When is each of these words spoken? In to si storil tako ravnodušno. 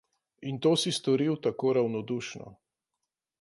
In 0.51 0.55
to 0.65 0.71
si 0.83 0.91
storil 0.99 1.37
tako 1.43 1.75
ravnodušno. 1.79 2.51